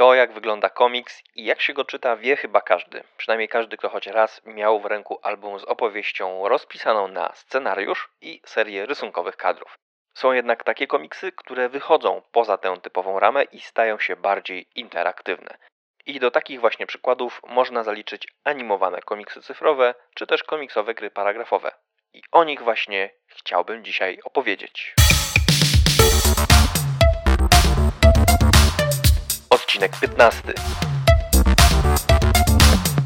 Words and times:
To, 0.00 0.14
jak 0.14 0.32
wygląda 0.32 0.70
komiks 0.70 1.22
i 1.34 1.44
jak 1.44 1.60
się 1.60 1.72
go 1.72 1.84
czyta, 1.84 2.16
wie 2.16 2.36
chyba 2.36 2.60
każdy. 2.60 3.02
Przynajmniej 3.16 3.48
każdy, 3.48 3.76
kto 3.76 3.88
choć 3.88 4.06
raz 4.06 4.40
miał 4.44 4.80
w 4.80 4.86
ręku 4.86 5.18
album 5.22 5.60
z 5.60 5.64
opowieścią 5.64 6.48
rozpisaną 6.48 7.08
na 7.08 7.32
scenariusz 7.34 8.08
i 8.20 8.40
serię 8.46 8.86
rysunkowych 8.86 9.36
kadrów. 9.36 9.78
Są 10.14 10.32
jednak 10.32 10.64
takie 10.64 10.86
komiksy, 10.86 11.32
które 11.32 11.68
wychodzą 11.68 12.22
poza 12.32 12.58
tę 12.58 12.76
typową 12.82 13.18
ramę 13.18 13.44
i 13.44 13.60
stają 13.60 13.98
się 13.98 14.16
bardziej 14.16 14.66
interaktywne. 14.74 15.58
I 16.06 16.20
do 16.20 16.30
takich 16.30 16.60
właśnie 16.60 16.86
przykładów 16.86 17.40
można 17.46 17.84
zaliczyć 17.84 18.28
animowane 18.44 19.02
komiksy 19.02 19.42
cyfrowe, 19.42 19.94
czy 20.14 20.26
też 20.26 20.42
komiksowe 20.42 20.94
gry 20.94 21.10
paragrafowe. 21.10 21.72
I 22.12 22.22
o 22.32 22.44
nich 22.44 22.62
właśnie 22.62 23.10
chciałbym 23.26 23.84
dzisiaj 23.84 24.20
opowiedzieć. 24.24 24.94
Odcinek 29.70 30.00
15. 30.00 30.42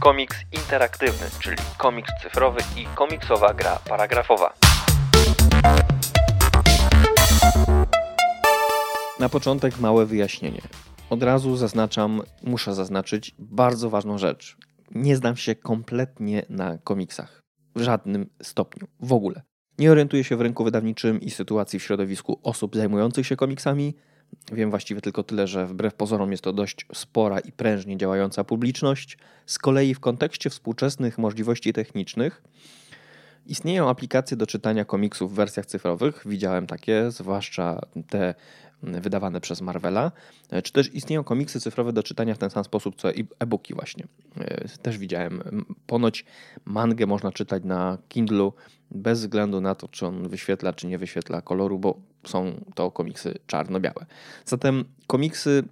Komiks 0.01 0.37
interaktywny, 0.53 1.27
czyli 1.41 1.57
komiks 1.79 2.13
cyfrowy 2.23 2.61
i 2.77 2.87
komiksowa 2.95 3.55
gra 3.55 3.79
paragrafowa. 3.89 4.55
Na 9.21 9.29
początek 9.29 9.79
małe 9.79 10.07
wyjaśnienie. 10.07 10.61
Od 11.11 11.23
razu 11.23 11.57
zaznaczam, 11.57 12.23
muszę 12.43 12.75
zaznaczyć 12.75 13.35
bardzo 13.39 13.91
ważną 13.91 14.19
rzecz. 14.19 14.57
Nie 14.91 15.17
znam 15.17 15.37
się 15.37 15.55
kompletnie 15.55 16.47
na 16.49 16.79
komiksach. 16.79 17.43
W 17.77 17.81
żadnym 17.81 18.31
stopniu. 18.43 18.87
W 19.01 19.13
ogóle. 19.13 19.43
Nie 19.79 19.93
orientuję 19.93 20.25
się 20.25 20.37
w 20.37 20.41
rynku 20.41 20.65
wydawniczym 20.65 21.21
i 21.21 21.31
sytuacji 21.31 21.79
w 21.79 21.83
środowisku 21.83 22.41
osób 22.43 22.77
zajmujących 22.77 23.27
się 23.27 23.37
komiksami. 23.37 23.95
Wiem 24.53 24.71
właściwie 24.71 25.01
tylko 25.01 25.23
tyle, 25.23 25.47
że 25.47 25.67
wbrew 25.67 25.95
pozorom 25.95 26.31
jest 26.31 26.45
to 26.45 26.53
dość 26.53 26.87
spora 26.95 27.39
i 27.39 27.53
prężnie 27.53 27.97
działająca 27.97 28.45
publiczność. 28.45 29.19
Z 29.47 29.59
kolei 29.59 29.95
w 29.95 30.01
kontekście 30.01 30.51
współczesnych 30.51 31.19
możliwości 31.19 31.73
technicznych 31.73 32.43
istnieją 33.47 33.89
aplikacje 33.89 34.37
do 34.37 34.47
czytania 34.47 34.85
komiksów 34.85 35.33
w 35.33 35.35
wersjach 35.35 35.67
cyfrowych. 35.67 36.23
Widziałem 36.27 36.67
takie, 36.67 37.11
zwłaszcza 37.11 37.81
te 38.09 38.35
wydawane 38.85 39.41
przez 39.41 39.61
Marvela, 39.61 40.13
e, 40.51 40.63
czy 40.63 40.73
też 40.73 40.95
istnieją 40.95 41.25
komiksy 41.25 41.61
cyfrowe 41.61 41.93
do 41.93 42.03
czytania 42.03 42.35
w 42.35 42.39
ten 42.39 42.51
sam 42.51 42.65
sposób 42.65 42.97
co 42.97 43.11
e-booki 43.13 43.75
właśnie. 43.75 44.05
E, 44.41 44.69
też 44.69 44.99
widziałem. 44.99 45.65
Ponoć 45.87 46.25
mangę 46.65 47.07
można 47.07 47.33
czytać 47.33 47.65
na 47.65 47.99
Kindlu 48.09 48.53
bez 48.91 49.21
względu 49.21 49.61
na 49.61 49.75
to, 49.75 49.89
czy 49.89 50.07
on 50.07 50.29
wyświetla, 50.29 50.73
czy 50.73 50.87
nie 50.87 50.99
wyświetla 50.99 51.43
koloru, 51.43 51.79
bo 51.79 51.99
są 52.27 52.65
to 52.75 52.91
komiksy 52.91 53.39
czarno-białe. 53.47 54.07
Zatem 54.45 54.85
komiksy 55.07 55.65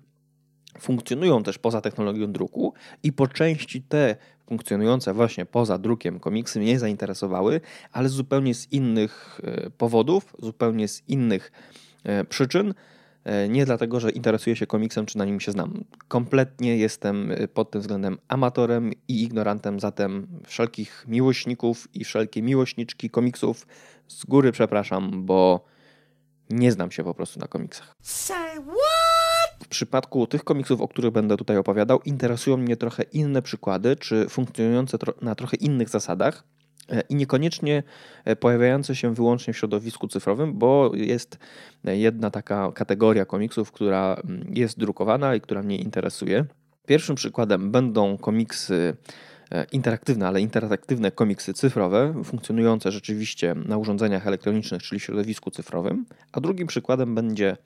funkcjonują 0.78 1.42
też 1.42 1.58
poza 1.58 1.80
technologią 1.80 2.33
druku 2.33 2.74
i 3.02 3.12
po 3.12 3.27
części 3.27 3.83
te 3.83 4.16
funkcjonujące 4.46 5.14
właśnie 5.14 5.46
poza 5.46 5.78
drukiem 5.78 6.20
komiksy 6.20 6.60
mnie 6.60 6.78
zainteresowały, 6.78 7.60
ale 7.92 8.08
zupełnie 8.08 8.55
z 8.55 8.72
innych 8.72 9.40
e, 9.44 9.70
powodów, 9.70 10.36
zupełnie 10.38 10.88
z 10.88 11.08
innych 11.08 11.52
przyczyn. 12.28 12.74
E, 13.25 13.48
nie 13.48 13.65
dlatego, 13.65 14.01
że 14.01 14.11
interesuję 14.11 14.56
się 14.56 14.67
komiksem, 14.67 15.06
czy 15.06 15.19
na 15.19 15.25
nim 15.25 15.41
się 15.41 15.53
znam. 15.53 15.84
Kompletnie 16.09 16.77
jestem 16.77 17.33
e, 17.33 17.48
pod 17.48 17.70
tym 17.70 17.81
względem 17.81 18.19
amatorem 18.29 18.92
i 19.09 19.23
ignorantem, 19.23 19.81
zatem 19.81 20.27
wszelkich 20.47 21.05
miłośników 21.09 21.89
i 21.95 22.05
wszelkie 22.05 22.42
miłośniczki 22.42 23.11
komiksów 23.11 23.67
z 24.09 24.25
góry 24.25 24.53
przepraszam, 24.53 25.27
bo 25.27 25.64
nie 26.51 26.73
znam 26.73 26.91
się 26.91 27.05
po 27.05 27.14
prostu 27.14 27.41
na 27.41 27.47
komiksach. 27.47 27.95
W 29.62 29.69
przypadku 29.69 30.27
tych 30.27 30.45
komiksów, 30.45 30.81
o 30.81 30.89
których 30.89 31.11
będę 31.11 31.36
tutaj 31.36 31.57
opowiadał, 31.57 32.01
interesują 32.05 32.57
mnie 32.57 32.77
trochę 32.77 33.03
inne 33.03 33.42
przykłady, 33.42 33.97
czy 33.97 34.29
funkcjonujące 34.29 34.98
na 35.20 35.34
trochę 35.34 35.57
innych 35.57 35.89
zasadach. 35.89 36.45
E, 36.93 37.03
i 37.09 37.15
niekoniecznie 37.15 37.83
e, 38.25 38.37
pojawiające 38.37 38.97
się 38.97 39.14
wyłącznie 39.14 39.55
w 39.55 39.58
środowisku 39.58 40.08
cyfrowym, 40.08 40.58
bo 40.58 40.91
jest 40.95 41.39
jedna 41.85 42.30
taka 42.30 42.73
kategoria 42.73 43.25
komiksów, 43.25 43.73
która 43.73 44.17
mm, 44.25 44.47
jest 44.55 44.79
drukowana 44.79 45.35
i 45.35 45.41
która 45.41 45.63
mnie 45.63 45.77
interesuje. 45.77 46.45
Pierwszym 46.86 47.17
przykładem 47.17 47.70
będą 47.70 48.19
komiksy 48.19 48.97
e, 49.51 49.67
interaktywne, 49.73 50.29
ale 50.29 50.41
interaktywne 50.41 51.11
komiksy 51.11 51.55
cyfrowe, 51.55 52.14
funkcjonujące 52.25 52.92
rzeczywiście 52.92 53.55
na 53.55 53.77
urządzeniach 53.79 54.27
elektronicznych, 54.27 54.83
czyli 54.83 55.01
w 55.01 55.05
środowisku 55.05 55.51
cyfrowym, 55.51 56.07
a 56.33 56.41
drugim 56.41 56.67
przykładem 56.67 57.14
będzie 57.14 57.57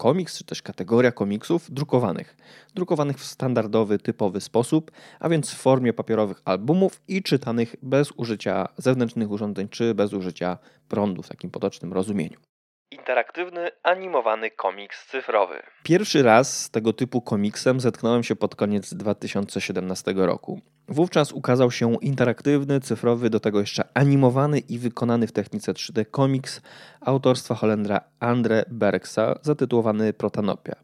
komiks, 0.00 0.38
czy 0.38 0.44
też 0.44 0.62
kategoria 0.62 1.12
komiksów 1.12 1.70
drukowanych. 1.70 2.36
Drukowanych 2.74 3.18
w 3.18 3.24
standardowy, 3.24 3.98
typowy 3.98 4.40
sposób, 4.40 4.90
a 5.20 5.28
więc 5.28 5.50
w 5.50 5.56
formie 5.56 5.92
papierowych 5.92 6.42
albumów 6.44 7.00
i 7.08 7.22
czytanych 7.22 7.76
bez 7.82 8.12
użycia 8.16 8.68
zewnętrznych 8.76 9.30
urządzeń, 9.30 9.68
czy 9.68 9.94
bez 9.94 10.12
użycia 10.12 10.58
prądu 10.88 11.22
w 11.22 11.28
takim 11.28 11.50
potocznym 11.50 11.92
rozumieniu. 11.92 12.49
Interaktywny, 12.92 13.70
animowany 13.82 14.50
komiks 14.50 15.10
cyfrowy. 15.10 15.54
Pierwszy 15.82 16.22
raz 16.22 16.60
z 16.64 16.70
tego 16.70 16.92
typu 16.92 17.20
komiksem 17.20 17.80
zetknąłem 17.80 18.22
się 18.22 18.36
pod 18.36 18.54
koniec 18.54 18.94
2017 18.94 20.12
roku. 20.16 20.60
Wówczas 20.88 21.32
ukazał 21.32 21.70
się 21.70 21.96
interaktywny, 22.00 22.80
cyfrowy, 22.80 23.30
do 23.30 23.40
tego 23.40 23.60
jeszcze 23.60 23.82
animowany 23.94 24.58
i 24.58 24.78
wykonany 24.78 25.26
w 25.26 25.32
technice 25.32 25.72
3D 25.72 26.04
komiks 26.10 26.60
autorstwa 27.00 27.54
Holendra 27.54 28.00
Andre 28.20 28.64
Bergsa 28.68 29.38
zatytułowany 29.42 30.12
Protanopia. 30.12 30.74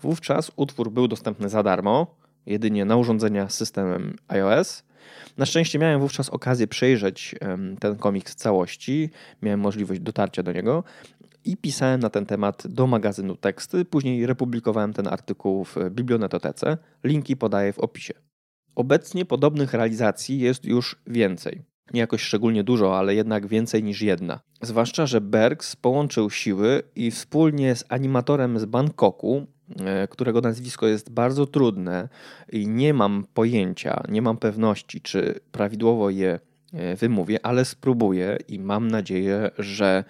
Wówczas 0.00 0.52
utwór 0.56 0.90
był 0.90 1.08
dostępny 1.08 1.48
za 1.48 1.62
darmo, 1.62 2.16
jedynie 2.46 2.84
na 2.84 2.96
urządzenia 2.96 3.48
z 3.48 3.54
systemem 3.54 4.16
iOS. 4.28 4.82
Na 5.36 5.46
szczęście 5.46 5.78
miałem 5.78 6.00
wówczas 6.00 6.30
okazję 6.30 6.66
przejrzeć 6.66 7.34
ten 7.80 7.96
komiks 7.96 8.32
w 8.32 8.34
całości, 8.34 9.10
miałem 9.42 9.60
możliwość 9.60 10.00
dotarcia 10.00 10.42
do 10.42 10.52
niego 10.52 10.84
i 11.48 11.56
pisałem 11.56 12.00
na 12.00 12.10
ten 12.10 12.26
temat 12.26 12.66
do 12.66 12.86
magazynu 12.86 13.36
teksty. 13.36 13.84
Później 13.84 14.26
republikowałem 14.26 14.92
ten 14.92 15.08
artykuł 15.08 15.64
w 15.64 15.76
bibliotece. 15.90 16.78
Linki 17.04 17.36
podaję 17.36 17.72
w 17.72 17.78
opisie. 17.78 18.14
Obecnie 18.74 19.24
podobnych 19.24 19.74
realizacji 19.74 20.38
jest 20.38 20.64
już 20.64 20.96
więcej. 21.06 21.62
Nie 21.94 22.00
jakoś 22.00 22.22
szczególnie 22.22 22.64
dużo, 22.64 22.98
ale 22.98 23.14
jednak 23.14 23.46
więcej 23.46 23.82
niż 23.82 24.02
jedna. 24.02 24.40
Zwłaszcza, 24.62 25.06
że 25.06 25.20
Bergs 25.20 25.76
połączył 25.76 26.30
siły 26.30 26.82
i 26.96 27.10
wspólnie 27.10 27.76
z 27.76 27.84
animatorem 27.88 28.58
z 28.58 28.64
Bangkoku, 28.64 29.46
e, 29.80 30.08
którego 30.08 30.40
nazwisko 30.40 30.86
jest 30.86 31.10
bardzo 31.10 31.46
trudne 31.46 32.08
i 32.52 32.66
nie 32.66 32.94
mam 32.94 33.26
pojęcia, 33.34 34.02
nie 34.08 34.22
mam 34.22 34.36
pewności, 34.36 35.00
czy 35.00 35.40
prawidłowo 35.52 36.10
je 36.10 36.40
e, 36.72 36.96
wymówię, 36.96 37.46
ale 37.46 37.64
spróbuję 37.64 38.38
i 38.48 38.58
mam 38.58 38.88
nadzieję, 38.90 39.50
że 39.58 40.04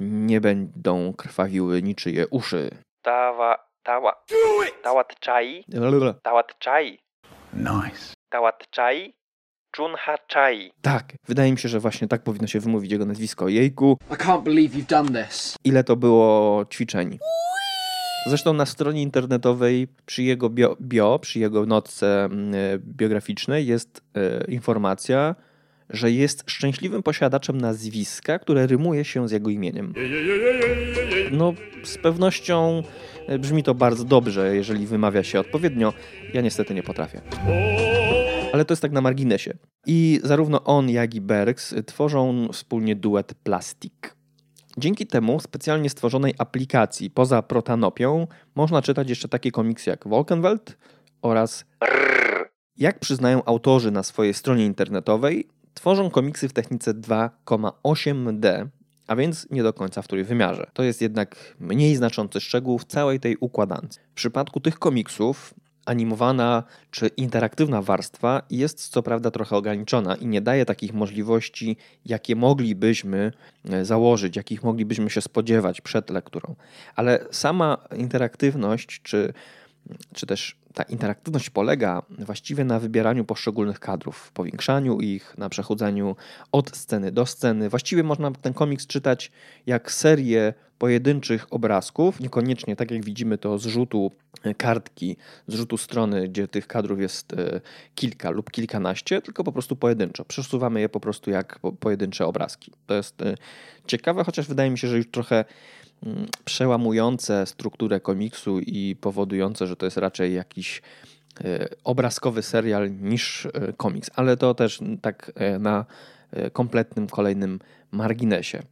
nie 0.00 0.40
będą 0.40 1.12
krwawiły 1.12 1.82
niczyje 1.82 2.28
uszy. 2.28 2.70
Tawa, 3.02 3.68
tała, 3.82 4.24
tałat 4.82 5.20
czai, 5.20 5.64
tałat 6.22 6.58
czai. 6.58 6.98
Nice. 7.52 8.14
Tałat 8.30 8.70
czai, 8.70 9.14
Junha 9.78 10.16
Chai. 10.34 10.70
Tak, 10.82 11.12
wydaje 11.28 11.52
mi 11.52 11.58
się, 11.58 11.68
że 11.68 11.80
właśnie 11.80 12.08
tak 12.08 12.22
powinno 12.22 12.46
się 12.46 12.60
wymówić 12.60 12.92
jego 12.92 13.06
nazwisko. 13.06 13.48
Jejku. 13.48 13.98
I 14.10 14.14
can't 14.14 14.42
believe 14.42 14.78
you've 14.78 14.88
done 14.88 15.24
this. 15.24 15.56
Ile 15.64 15.84
to 15.84 15.96
było 15.96 16.64
ćwiczeń. 16.72 17.18
Zresztą 18.26 18.52
na 18.52 18.66
stronie 18.66 19.02
internetowej 19.02 19.88
przy 20.06 20.22
jego 20.22 20.50
bio, 20.50 20.76
bio 20.80 21.18
przy 21.18 21.38
jego 21.38 21.66
notce 21.66 22.24
mm, 22.24 22.54
biograficznej 22.80 23.66
jest 23.66 24.02
e, 24.14 24.44
informacja, 24.44 25.34
że 25.90 26.10
jest 26.10 26.50
szczęśliwym 26.50 27.02
posiadaczem 27.02 27.60
nazwiska, 27.60 28.38
które 28.38 28.66
rymuje 28.66 29.04
się 29.04 29.28
z 29.28 29.32
jego 29.32 29.50
imieniem. 29.50 29.94
No, 31.30 31.54
z 31.84 31.98
pewnością 31.98 32.82
e, 33.26 33.38
brzmi 33.38 33.62
to 33.62 33.74
bardzo 33.74 34.04
dobrze, 34.04 34.56
jeżeli 34.56 34.86
wymawia 34.86 35.22
się 35.22 35.40
odpowiednio. 35.40 35.92
Ja 36.34 36.40
niestety 36.40 36.74
nie 36.74 36.82
potrafię. 36.82 37.20
Ale 38.52 38.64
to 38.64 38.72
jest 38.72 38.82
tak 38.82 38.92
na 38.92 39.00
marginesie. 39.00 39.54
I 39.86 40.20
zarówno 40.24 40.64
on, 40.64 40.90
jak 40.90 41.14
i 41.14 41.20
Bergs 41.20 41.74
tworzą 41.86 42.48
wspólnie 42.52 42.96
duet 42.96 43.34
Plastik. 43.34 44.14
Dzięki 44.78 45.06
temu 45.06 45.40
specjalnie 45.40 45.90
stworzonej 45.90 46.34
aplikacji 46.38 47.10
poza 47.10 47.42
Protanopią 47.42 48.26
można 48.54 48.82
czytać 48.82 49.08
jeszcze 49.08 49.28
takie 49.28 49.50
komiksy 49.50 49.90
jak 49.90 50.08
Wolkenwelt 50.08 50.78
oraz 51.22 51.64
Jak 52.76 52.98
przyznają 52.98 53.44
autorzy 53.44 53.90
na 53.90 54.02
swojej 54.02 54.34
stronie 54.34 54.66
internetowej, 54.66 55.48
Tworzą 55.78 56.10
komiksy 56.10 56.48
w 56.48 56.52
technice 56.52 56.94
2,8D, 56.94 58.68
a 59.06 59.16
więc 59.16 59.50
nie 59.50 59.62
do 59.62 59.72
końca 59.72 60.02
w 60.02 60.08
trójwymiarze. 60.08 60.70
To 60.72 60.82
jest 60.82 61.02
jednak 61.02 61.56
mniej 61.60 61.96
znaczący 61.96 62.40
szczegół 62.40 62.78
w 62.78 62.84
całej 62.84 63.20
tej 63.20 63.36
układance. 63.40 63.96
W 64.10 64.14
przypadku 64.14 64.60
tych 64.60 64.78
komiksów 64.78 65.54
animowana 65.86 66.62
czy 66.90 67.08
interaktywna 67.08 67.82
warstwa 67.82 68.42
jest 68.50 68.88
co 68.88 69.02
prawda 69.02 69.30
trochę 69.30 69.56
ograniczona 69.56 70.16
i 70.16 70.26
nie 70.26 70.40
daje 70.40 70.64
takich 70.64 70.94
możliwości, 70.94 71.76
jakie 72.04 72.36
moglibyśmy 72.36 73.32
e, 73.70 73.84
założyć, 73.84 74.36
jakich 74.36 74.62
moglibyśmy 74.62 75.10
się 75.10 75.20
spodziewać 75.20 75.80
przed 75.80 76.10
lekturą. 76.10 76.54
Ale 76.96 77.24
sama 77.30 77.78
interaktywność 77.96 79.00
czy, 79.02 79.32
czy 80.14 80.26
też 80.26 80.57
ta 80.74 80.82
interaktywność 80.82 81.50
polega 81.50 82.02
właściwie 82.18 82.64
na 82.64 82.80
wybieraniu 82.80 83.24
poszczególnych 83.24 83.80
kadrów, 83.80 84.32
powiększaniu 84.32 85.00
ich, 85.00 85.34
na 85.38 85.48
przechodzeniu 85.48 86.16
od 86.52 86.76
sceny 86.76 87.12
do 87.12 87.26
sceny. 87.26 87.68
Właściwie 87.68 88.02
można 88.02 88.30
ten 88.30 88.54
komiks 88.54 88.86
czytać 88.86 89.30
jak 89.66 89.92
serię 89.92 90.54
pojedynczych 90.78 91.52
obrazków, 91.52 92.20
niekoniecznie 92.20 92.76
tak 92.76 92.90
jak 92.90 93.04
widzimy 93.04 93.38
to 93.38 93.58
z 93.58 93.66
rzutu 93.66 94.12
kartki, 94.56 95.16
z 95.46 95.54
rzutu 95.54 95.76
strony, 95.76 96.28
gdzie 96.28 96.48
tych 96.48 96.66
kadrów 96.66 97.00
jest 97.00 97.32
e, 97.32 97.60
kilka 97.94 98.30
lub 98.30 98.50
kilkanaście, 98.50 99.22
tylko 99.22 99.44
po 99.44 99.52
prostu 99.52 99.76
pojedynczo. 99.76 100.24
Przesuwamy 100.24 100.80
je 100.80 100.88
po 100.88 101.00
prostu 101.00 101.30
jak 101.30 101.58
pojedyncze 101.80 102.26
obrazki. 102.26 102.72
To 102.86 102.94
jest 102.94 103.22
e, 103.22 103.34
ciekawe, 103.86 104.24
chociaż 104.24 104.48
wydaje 104.48 104.70
mi 104.70 104.78
się, 104.78 104.88
że 104.88 104.96
już 104.96 105.10
trochę 105.10 105.44
przełamujące 106.44 107.46
strukturę 107.46 108.00
komiksu 108.00 108.60
i 108.60 108.96
powodujące, 109.00 109.66
że 109.66 109.76
to 109.76 109.86
jest 109.86 109.96
raczej 109.96 110.34
jakiś 110.34 110.82
e, 111.44 111.68
obrazkowy 111.84 112.42
serial 112.42 112.90
niż 113.00 113.48
komiks, 113.76 114.10
ale 114.14 114.36
to 114.36 114.54
też 114.54 114.80
tak 115.02 115.32
na 115.60 115.84
kompletnym 116.52 117.06
kolejnym 117.06 117.58
marginesie. 117.92 118.62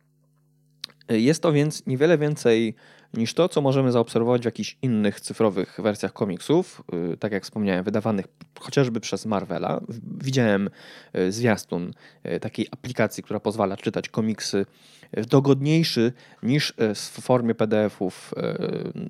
Jest 1.09 1.43
to 1.43 1.53
więc 1.53 1.87
niewiele 1.87 2.19
więcej 2.19 2.75
niż 3.15 3.35
to, 3.35 3.49
co 3.49 3.61
możemy 3.61 3.93
zaobserwować 3.93 4.43
w 4.43 4.45
jakichś 4.45 4.77
innych 4.83 5.21
cyfrowych 5.21 5.79
wersjach 5.83 6.13
komiksów, 6.13 6.83
y, 7.13 7.17
tak 7.17 7.33
jak 7.33 7.45
wspomniałem, 7.45 7.85
wydawanych 7.85 8.27
chociażby 8.61 9.01
przez 9.01 9.27
Marvela. 9.27 9.81
Widziałem 10.21 10.71
y, 11.17 11.33
zwiastun 11.33 11.93
y, 12.27 12.41
takiej 12.41 12.67
aplikacji, 12.71 13.23
która 13.23 13.41
pozwala 13.41 13.77
czytać 13.77 14.09
komiksy 14.09 14.67
w 15.13 15.27
dogodniejszy 15.27 16.13
niż 16.43 16.75
w 16.95 17.21
formie 17.21 17.55
PDF-ów 17.55 18.35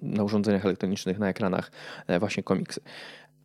na 0.02 0.24
urządzeniach 0.24 0.64
elektronicznych, 0.64 1.18
na 1.18 1.28
ekranach 1.28 1.70
właśnie 2.20 2.42
komiksy. 2.42 2.80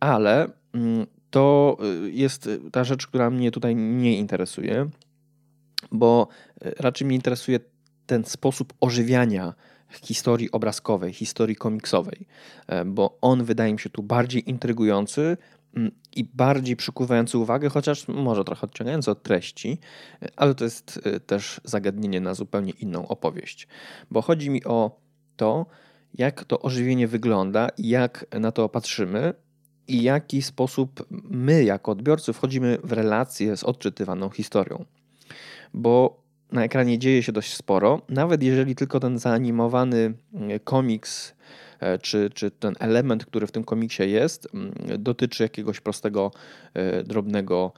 Ale 0.00 0.48
mm, 0.72 1.06
to 1.30 1.76
jest 2.10 2.48
ta 2.72 2.84
rzecz, 2.84 3.06
która 3.06 3.30
mnie 3.30 3.50
tutaj 3.50 3.76
nie 3.76 4.18
interesuje, 4.18 4.88
bo 5.92 6.28
raczej 6.78 7.06
mnie 7.06 7.16
interesuje 7.16 7.60
ten 8.06 8.24
sposób 8.24 8.72
ożywiania 8.80 9.54
historii 10.00 10.50
obrazkowej, 10.50 11.12
historii 11.12 11.56
komiksowej, 11.56 12.26
e, 12.66 12.84
bo 12.84 13.18
on 13.20 13.44
wydaje 13.44 13.72
mi 13.72 13.78
się 13.78 13.90
tu 13.90 14.02
bardziej 14.02 14.50
intrygujący 14.50 15.36
mm, 15.76 15.92
i 16.16 16.24
bardziej 16.24 16.76
przykuwający 16.76 17.38
uwagę, 17.38 17.68
chociaż 17.68 18.08
może 18.08 18.44
trochę 18.44 18.62
odciągający 18.62 19.10
od 19.10 19.22
treści, 19.22 19.78
e, 20.22 20.28
ale 20.36 20.54
to 20.54 20.64
jest 20.64 21.00
e, 21.04 21.20
też 21.20 21.60
zagadnienie 21.64 22.20
na 22.20 22.34
zupełnie 22.34 22.72
inną 22.72 23.08
opowieść. 23.08 23.68
Bo 24.10 24.22
chodzi 24.22 24.50
mi 24.50 24.64
o 24.64 25.00
to, 25.36 25.66
jak 26.14 26.44
to 26.44 26.60
ożywienie 26.60 27.08
wygląda, 27.08 27.68
jak 27.78 28.26
na 28.40 28.52
to 28.52 28.68
patrzymy 28.68 29.34
i 29.88 30.02
jaki 30.02 30.42
sposób 30.42 31.06
my, 31.10 31.64
jako 31.64 31.92
odbiorcy, 31.92 32.32
wchodzimy 32.32 32.78
w 32.84 32.92
relację 32.92 33.56
z 33.56 33.64
odczytywaną 33.64 34.30
historią. 34.30 34.84
Bo 35.74 36.21
na 36.52 36.64
ekranie 36.64 36.98
dzieje 36.98 37.22
się 37.22 37.32
dość 37.32 37.54
sporo, 37.54 38.02
nawet 38.08 38.42
jeżeli 38.42 38.74
tylko 38.74 39.00
ten 39.00 39.18
zaanimowany 39.18 40.14
e, 40.34 40.60
komiks 40.60 41.34
e, 41.80 41.98
czy, 41.98 42.30
czy 42.34 42.50
ten 42.50 42.74
element, 42.80 43.26
który 43.26 43.46
w 43.46 43.52
tym 43.52 43.64
komiksie 43.64 44.10
jest, 44.10 44.48
dotyczy 44.98 45.42
jakiegoś 45.42 45.80
prostego, 45.80 46.30
e, 46.74 47.02
drobnego 47.02 47.72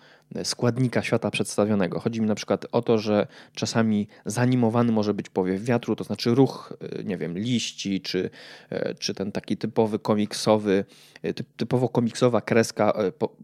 składnika 0.44 1.02
świata 1.02 1.30
przedstawionego. 1.30 2.00
Chodzi 2.00 2.20
mi 2.20 2.26
na 2.26 2.34
przykład 2.34 2.66
o 2.72 2.82
to, 2.82 2.98
że 2.98 3.26
czasami 3.54 4.08
zanimowany 4.26 4.92
może 4.92 5.14
być 5.14 5.30
powiew 5.30 5.62
wiatru, 5.62 5.96
to 5.96 6.04
znaczy 6.04 6.34
ruch, 6.34 6.72
e, 6.80 7.04
nie 7.04 7.16
wiem, 7.16 7.38
liści, 7.38 8.00
czy, 8.00 8.30
e, 8.70 8.94
czy 8.94 9.14
ten 9.14 9.32
taki 9.32 9.56
typowy 9.56 9.98
komiksowy, 9.98 10.84
e, 11.22 11.34
typowo 11.34 11.88
komiksowa 11.88 12.40
kreska 12.40 12.92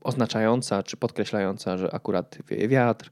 oznaczająca 0.03 0.83
czy 0.83 0.97
podkreślająca, 0.97 1.79
że 1.79 1.95
akurat 1.95 2.39
wieje 2.49 2.69
wiatr, 2.69 3.11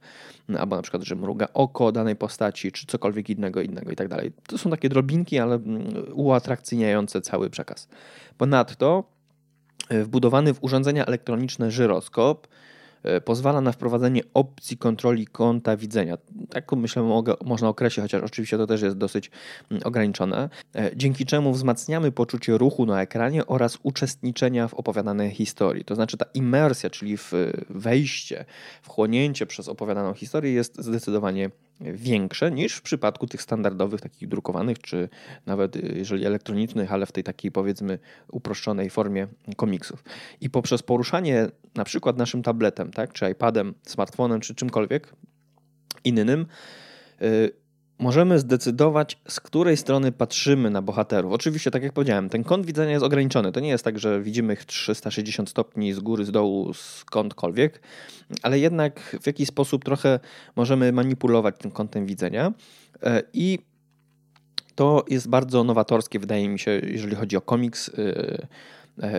albo 0.59 0.77
na 0.77 0.83
przykład, 0.83 1.03
że 1.03 1.17
mruga 1.17 1.49
oko 1.55 1.93
danej 1.93 2.17
postaci, 2.17 2.73
czy 2.73 2.87
cokolwiek 2.87 3.31
innego, 3.31 3.61
innego 3.61 3.91
i 3.91 3.97
tak 3.97 4.09
dalej. 4.09 4.33
To 4.47 4.59
są 4.59 4.71
takie 4.71 4.89
drobinki, 4.89 5.39
ale 5.39 5.55
mm, 5.55 5.85
uatrakcyjniające 6.13 7.21
cały 7.21 7.51
przekaz. 7.51 7.89
Ponadto 8.39 9.05
wbudowany 9.91 10.55
w 10.55 10.65
urządzenia 10.65 11.07
elektroniczne 11.07 11.71
żyroskop 11.71 12.49
pozwala 13.25 13.61
na 13.61 13.73
wprowadzenie 13.73 14.23
opcji 14.35 14.77
kontroli 14.77 15.27
kąta 15.27 15.77
widzenia. 15.77 16.19
Tak 16.51 16.73
myślę 16.73 17.03
mogę, 17.03 17.35
można 17.45 17.69
określić, 17.69 18.03
chociaż 18.03 18.23
oczywiście 18.23 18.57
to 18.57 18.67
też 18.67 18.83
jest 18.83 18.97
dosyć 18.97 19.31
mm, 19.71 19.83
ograniczone, 19.85 20.49
e, 20.75 20.91
dzięki 20.97 21.27
czemu 21.27 21.53
wzmacniamy 21.53 22.13
poczucie 22.13 22.59
ruchu 22.59 22.87
na 22.87 23.03
ekranie 23.03 23.47
oraz 23.47 23.79
uczestniczenia 23.83 24.69
w 24.69 24.75
opowiadanej 24.75 25.31
historii. 25.31 25.85
To 25.85 25.95
znaczy 25.95 26.17
ta 26.17 26.27
imersja, 26.35 26.91
czyli 26.91 27.19
wejście, 27.71 28.45
wchłonięcie 28.83 29.47
przez 29.47 29.69
opowiadaną 29.69 30.15
historię 30.15 30.53
jest 30.53 30.83
zdecydowanie 30.83 31.51
większe 31.81 32.51
niż 32.51 32.75
w 32.75 32.83
przypadku 32.83 33.27
tych 33.27 33.43
standardowych, 33.43 34.01
takich 34.01 34.29
drukowanych, 34.29 34.79
czy 34.79 35.09
nawet 35.47 35.77
y, 35.77 35.95
jeżeli 35.97 36.27
elektronicznych, 36.27 36.93
ale 36.93 37.07
w 37.07 37.13
tej 37.13 37.25
takiej 37.25 37.53
powiedzmy 37.53 37.99
uproszczonej 38.33 38.91
formie 38.91 39.27
komiksów. 39.57 40.05
I 40.41 40.51
poprzez 40.51 40.83
poruszanie 40.83 41.47
na 41.75 41.85
przykład 41.85 42.19
naszym 42.19 42.43
tabletem, 42.43 42.91
tak, 42.91 43.13
czy 43.13 43.31
iPadem, 43.31 43.75
smartfonem, 43.87 44.41
czy 44.41 44.55
czymkolwiek 44.55 45.13
innym, 46.05 46.47
yy, 47.21 47.51
możemy 47.99 48.39
zdecydować, 48.39 49.19
z 49.29 49.41
której 49.41 49.77
strony 49.77 50.13
patrzymy 50.13 50.71
na 50.71 50.83
bohaterów. 50.83 51.33
Oczywiście, 51.33 51.71
tak 51.71 51.83
jak 51.83 51.93
powiedziałem, 51.93 52.29
ten 52.29 52.45
kąt 52.45 52.67
widzenia 52.67 52.93
jest 52.93 53.05
ograniczony. 53.05 53.53
To 53.53 53.61
nie 53.61 53.69
jest 53.69 53.85
tak, 53.85 53.99
że 53.99 54.23
widzimy 54.23 54.53
ich 54.53 54.65
360 54.65 55.49
stopni 55.49 55.93
z 55.93 56.01
góry, 56.01 56.25
z 56.25 56.31
dołu, 56.31 56.75
skądkolwiek, 56.75 57.81
ale 58.43 58.59
jednak 58.59 59.17
w 59.23 59.27
jakiś 59.27 59.49
sposób 59.49 59.85
trochę 59.85 60.21
możemy 60.57 60.93
manipulować 60.93 61.55
tym 61.59 61.71
kątem 61.71 62.07
widzenia. 62.07 62.53
E, 63.03 63.23
I 63.33 63.59
to 64.75 65.05
jest 65.09 65.29
bardzo 65.29 65.65
nowatorskie, 65.65 66.19
wydaje 66.19 66.49
mi 66.49 66.59
się, 66.59 66.71
jeżeli 66.71 67.17
chodzi 67.17 67.37
o 67.37 67.41
komiks 67.41 67.89
e, 67.89 68.47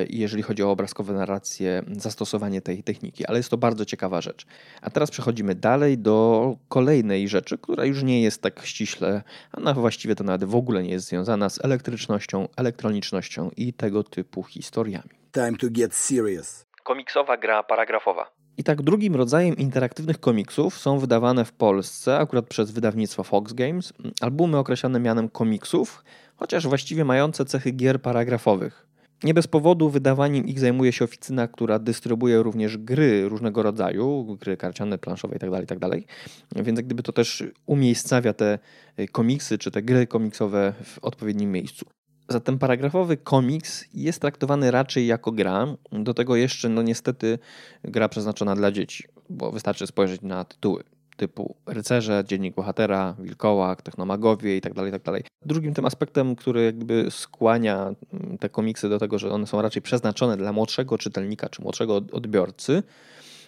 jeżeli 0.10 0.44
chodzi 0.44 0.64
o 0.64 0.72
obrazkowe 0.72 1.14
narracje, 1.14 1.84
zastosowanie 1.92 2.62
tej 2.62 2.84
techniki, 2.84 3.26
ale 3.26 3.38
jest 3.38 3.50
to 3.50 3.58
bardzo 3.58 3.86
ciekawa 3.86 4.22
rzecz. 4.22 4.46
A 4.82 4.90
teraz 4.90 5.12
przechodzimy 5.12 5.56
dalej 5.56 5.98
do 5.98 6.56
kolejnej 6.68 7.28
rzeczy, 7.28 7.58
która 7.58 7.86
już 7.86 8.04
nie 8.04 8.22
jest 8.22 8.42
tak 8.42 8.66
ściśle, 8.66 9.24
a 9.52 9.60
na 9.60 9.74
właściwie 9.74 10.16
to 10.16 10.24
nawet 10.24 10.44
w 10.44 10.56
ogóle 10.56 10.84
nie 10.84 10.90
jest 10.90 11.08
związana 11.08 11.50
z 11.50 11.66
elektrycznością, 11.66 12.48
elektronicznością 12.58 13.52
i 13.58 13.74
tego 13.74 14.04
typu 14.04 14.44
historiami. 14.44 15.10
Time 15.32 15.58
to 15.58 15.68
get 15.70 15.96
serious. 15.96 16.66
Komiksowa 16.84 17.38
gra 17.38 17.64
paragrafowa. 17.64 18.32
I 18.58 18.64
tak 18.64 18.82
drugim 18.82 19.16
rodzajem 19.16 19.58
interaktywnych 19.58 20.20
komiksów 20.20 20.78
są 20.78 21.00
wydawane 21.00 21.46
w 21.46 21.52
Polsce, 21.54 22.18
akurat 22.18 22.48
przez 22.48 22.72
wydawnictwo 22.72 23.24
Fox 23.24 23.54
Games, 23.54 23.94
albumy 24.22 24.58
określane 24.58 25.00
mianem 25.00 25.30
komiksów, 25.30 26.04
chociaż 26.36 26.68
właściwie 26.68 27.06
mające 27.06 27.46
cechy 27.46 27.72
gier 27.72 28.02
paragrafowych. 28.02 28.89
Nie 29.24 29.34
bez 29.34 29.48
powodu 29.48 29.90
wydawaniem 29.90 30.48
ich 30.48 30.60
zajmuje 30.60 30.92
się 30.92 31.06
oficyna, 31.06 31.48
która 31.48 31.80
dystrybuuje 31.80 32.44
również 32.44 32.78
gry 32.78 33.30
różnego 33.30 33.64
rodzaju, 33.64 34.38
gry 34.42 34.58
karciane, 34.58 34.98
planszowe 34.98 35.34
itd., 35.34 35.52
tak 35.52 35.62
itd. 35.62 36.02
Tak 36.50 36.64
Więc 36.66 36.82
gdyby 36.82 37.04
to 37.04 37.12
też 37.12 37.44
umiejscawia 37.66 38.34
te 38.34 38.60
y, 39.00 39.08
komiksy 39.08 39.58
czy 39.58 39.72
te 39.72 39.82
gry 39.82 40.08
komiksowe 40.08 40.74
w 40.84 41.00
odpowiednim 41.02 41.52
miejscu. 41.52 41.86
Zatem 42.30 42.60
paragrafowy 42.60 43.18
komiks 43.18 43.86
jest 43.94 44.22
traktowany 44.22 44.72
raczej 44.72 45.08
jako 45.08 45.32
gra, 45.32 45.76
do 45.92 46.14
tego 46.14 46.36
jeszcze 46.36 46.70
no 46.70 46.82
niestety 46.82 47.40
gra 47.84 48.10
przeznaczona 48.10 48.56
dla 48.56 48.72
dzieci, 48.72 49.04
bo 49.30 49.52
wystarczy 49.52 49.88
spojrzeć 49.88 50.22
na 50.22 50.46
tytuły 50.46 50.84
typu 51.20 51.56
rycerze, 51.66 52.24
dziennik 52.28 52.56
bohatera, 52.56 53.16
wilkołak, 53.20 53.82
technomagowie 53.82 54.56
itd., 54.56 54.76
tak 54.76 54.86
itd. 54.86 55.00
Tak 55.00 55.24
Drugim 55.46 55.74
tym 55.74 55.86
aspektem, 55.86 56.36
który 56.36 56.64
jakby 56.64 57.06
skłania 57.10 57.94
mm, 58.14 58.38
te 58.38 58.50
komiksy 58.50 58.90
do 58.90 59.00
tego, 59.00 59.20
że 59.20 59.32
one 59.32 59.48
są 59.48 59.62
raczej 59.62 59.82
przeznaczone 59.82 60.38
dla 60.38 60.54
młodszego 60.54 60.98
czytelnika 60.98 61.50
czy 61.50 61.62
młodszego 61.62 61.96
odbiorcy, 61.96 62.84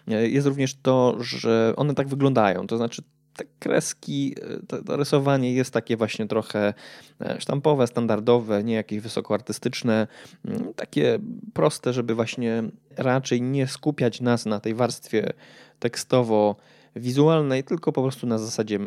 e, 0.07 0.27
jest 0.27 0.47
również 0.47 0.75
to, 0.75 1.15
że 1.19 1.73
one 1.75 1.95
tak 1.95 2.07
wyglądają. 2.07 2.67
To 2.67 2.77
znaczy 2.77 3.01
te 3.35 3.45
kreski, 3.59 4.35
e, 4.71 4.81
to, 4.83 4.97
rysowanie 4.97 5.53
jest 5.53 5.73
takie 5.73 5.97
właśnie 5.97 6.27
trochę 6.27 6.73
e, 7.21 7.41
sztampowe, 7.41 7.87
standardowe, 7.87 8.63
nie 8.63 8.73
jakieś 8.73 8.99
wysokoartystyczne, 8.99 10.07
mm, 10.45 10.73
takie 10.73 11.19
proste, 11.53 11.93
żeby 11.93 12.15
właśnie 12.15 12.63
raczej 12.97 13.41
nie 13.41 13.67
skupiać 13.67 14.21
nas 14.21 14.45
na 14.45 14.59
tej 14.59 14.73
warstwie 14.73 15.33
tekstowo 15.79 16.55
wizualnej, 16.95 17.63
tylko 17.63 17.91
po 17.91 18.01
prostu 18.01 18.27
na 18.27 18.37
zasadzie, 18.37 18.79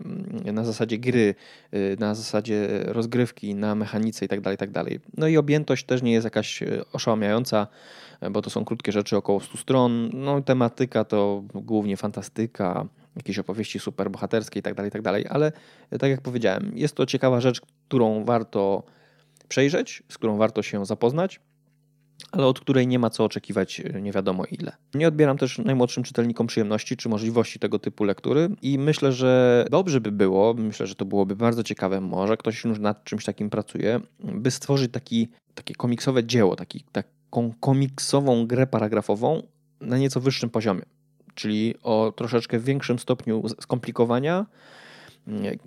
na 0.53 0.65
zasadzie 0.65 0.99
gry, 0.99 1.35
y, 1.75 1.97
na 1.99 2.15
zasadzie 2.15 2.69
rozgrywki, 2.85 3.55
na 3.55 3.75
mechanice 3.75 4.25
itd., 4.25 4.43
tak 4.43 4.53
itd. 4.53 4.85
Tak 4.85 5.01
no 5.17 5.29
i 5.29 5.37
objętość 5.37 5.85
też 5.85 6.03
nie 6.03 6.13
jest 6.13 6.25
jakaś 6.25 6.63
y, 6.63 6.85
oszałamiająca, 6.93 7.67
bo 8.31 8.43
to 8.43 8.51
są 8.51 8.65
krótkie 8.65 8.93
rzeczy, 8.93 9.17
około 9.17 9.41
100 9.41 9.59
stron. 9.59 10.11
No 10.15 10.43
tematyka 10.43 11.05
to 11.05 11.43
głównie 11.55 11.97
fantastyka, 11.97 12.87
jakieś 13.17 13.39
opowieści 13.39 13.79
superbohaterskie 13.79 14.59
itd., 14.59 14.75
tak 14.75 14.85
itd., 14.85 15.31
ale 15.31 15.53
tak 15.99 16.11
jak 16.11 16.21
powiedziałem, 16.21 16.73
jest 16.75 16.95
to 16.95 17.07
ciekawa 17.07 17.41
rzecz, 17.41 17.61
którą 17.61 18.25
warto 18.25 18.83
przejrzeć, 19.49 20.03
z 20.09 20.19
którą 20.19 20.37
warto 20.37 20.63
się 20.63 20.87
zapoznać. 20.87 21.41
Ale 22.33 22.47
od 22.47 22.61
której 22.61 22.87
nie 22.87 22.99
ma 22.99 23.11
co 23.11 23.25
oczekiwać 23.25 23.81
e, 23.81 24.03
nie 24.03 24.13
wiadomo 24.13 24.45
ile. 24.45 24.73
Nie 24.95 25.09
odbieram 25.09 25.39
też 25.39 25.59
najmłodszym 25.59 26.03
czytelnikom 26.03 26.47
przyjemności 26.47 26.97
czy 26.97 27.09
możliwości 27.09 27.59
tego 27.59 27.79
typu 27.79 28.05
lektury 28.05 28.49
i 28.63 28.79
myślę, 28.79 29.13
że 29.13 29.65
dobrze 29.71 30.01
by 30.01 30.13
było, 30.13 30.55
myślę, 30.55 30.87
że 30.87 30.95
to 30.95 31.05
byłoby 31.05 31.37
bardzo 31.37 31.63
ciekawe, 31.63 32.01
może 32.01 32.37
ktoś 32.37 32.65
już 32.65 32.79
nad 32.79 33.05
czymś 33.05 33.25
takim 33.25 33.51
pracuje, 33.51 34.01
by 34.21 34.51
stworzyć 34.51 34.93
taki, 34.93 35.29
takie 35.55 35.75
komiksowe 35.75 36.25
dzieło, 36.25 36.57
taki, 36.57 36.85
taką 36.93 37.53
komiksową 37.61 38.47
grę 38.47 38.67
paragrafową 38.67 39.43
na 39.81 39.99
nieco 39.99 40.21
wyższym 40.21 40.51
poziomie, 40.51 40.83
czyli 41.35 41.75
o 41.83 42.13
troszeczkę 42.17 42.59
większym 42.59 42.99
stopniu 42.99 43.43
skomplikowania, 43.61 44.47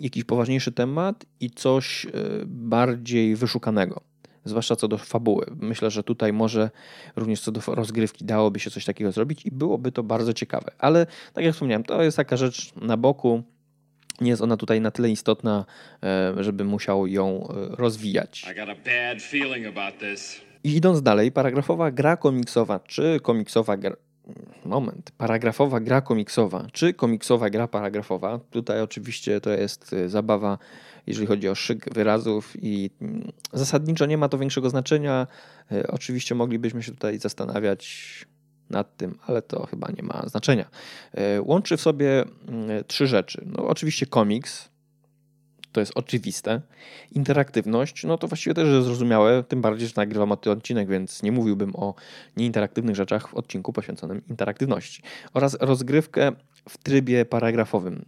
jakiś 0.00 0.24
poważniejszy 0.24 0.72
temat 0.72 1.24
i 1.40 1.50
coś 1.50 2.06
e, 2.06 2.10
bardziej 2.46 3.36
wyszukanego 3.36 4.07
zwłaszcza 4.48 4.76
co 4.76 4.88
do 4.88 4.98
fabuły. 4.98 5.46
Myślę, 5.60 5.90
że 5.90 6.02
tutaj 6.02 6.32
może 6.32 6.70
również 7.16 7.40
co 7.40 7.52
do 7.52 7.60
rozgrywki 7.66 8.24
dałoby 8.24 8.60
się 8.60 8.70
coś 8.70 8.84
takiego 8.84 9.12
zrobić 9.12 9.46
i 9.46 9.50
byłoby 9.50 9.92
to 9.92 10.02
bardzo 10.02 10.32
ciekawe. 10.32 10.70
Ale 10.78 11.06
tak 11.32 11.44
jak 11.44 11.54
wspomniałem, 11.54 11.84
to 11.84 12.02
jest 12.02 12.16
taka 12.16 12.36
rzecz 12.36 12.72
na 12.76 12.96
boku. 12.96 13.42
Nie 14.20 14.30
jest 14.30 14.42
ona 14.42 14.56
tutaj 14.56 14.80
na 14.80 14.90
tyle 14.90 15.10
istotna, 15.10 15.64
e, 16.02 16.34
żeby 16.44 16.64
musiał 16.64 17.06
ją 17.06 17.48
e, 17.48 17.76
rozwijać. 17.76 18.44
I 20.64 20.76
idąc 20.76 21.02
dalej, 21.02 21.32
paragrafowa 21.32 21.90
gra 21.90 22.16
komiksowa 22.16 22.80
czy 22.80 23.20
komiksowa 23.22 23.76
gra, 23.76 23.96
moment, 24.64 25.10
paragrafowa 25.10 25.80
gra 25.80 26.00
komiksowa, 26.00 26.66
czy 26.72 26.94
komiksowa 26.94 27.50
gra 27.50 27.68
paragrafowa. 27.68 28.40
Tutaj 28.50 28.82
oczywiście 28.82 29.40
to 29.40 29.50
jest 29.50 29.92
y, 29.92 30.08
zabawa, 30.08 30.58
jeżeli 31.06 31.26
chodzi 31.26 31.48
o 31.48 31.54
szyk 31.54 31.94
wyrazów 31.94 32.52
i 32.62 32.90
mm, 33.00 33.32
zasadniczo 33.52 34.06
nie 34.06 34.18
ma 34.18 34.28
to 34.28 34.38
większego 34.38 34.70
znaczenia. 34.70 35.26
Y, 35.72 35.86
oczywiście 35.86 36.34
moglibyśmy 36.34 36.82
się 36.82 36.92
tutaj 36.92 37.18
zastanawiać 37.18 38.26
nad 38.70 38.96
tym, 38.96 39.18
ale 39.26 39.42
to 39.42 39.66
chyba 39.66 39.88
nie 39.96 40.02
ma 40.02 40.22
znaczenia. 40.26 40.68
Y, 41.36 41.42
łączy 41.42 41.76
w 41.76 41.80
sobie 41.80 42.24
mm, 42.48 42.84
trzy 42.86 43.06
rzeczy. 43.06 43.44
No, 43.46 43.68
oczywiście 43.68 44.06
komiks, 44.06 44.70
to 45.72 45.80
jest 45.80 45.92
oczywiste. 45.94 46.60
Interaktywność, 47.12 48.04
no 48.04 48.18
to 48.18 48.28
właściwie 48.28 48.54
też 48.54 48.68
jest 48.68 48.86
zrozumiałe, 48.86 49.42
tym 49.42 49.60
bardziej, 49.60 49.88
że 49.88 49.94
nagrywam 49.96 50.36
ten 50.36 50.52
odcinek, 50.52 50.88
więc 50.88 51.22
nie 51.22 51.32
mówiłbym 51.32 51.76
o 51.76 51.94
nieinteraktywnych 52.36 52.96
rzeczach 52.96 53.28
w 53.28 53.34
odcinku 53.34 53.72
poświęconym 53.72 54.22
interaktywności. 54.30 55.02
Oraz 55.34 55.56
rozgrywkę 55.60 56.32
w 56.68 56.78
trybie 56.78 57.24
paragrafowym. 57.24 58.04